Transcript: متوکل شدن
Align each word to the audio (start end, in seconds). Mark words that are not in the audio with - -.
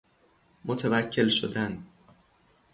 متوکل 0.65 1.29
شدن 1.29 1.77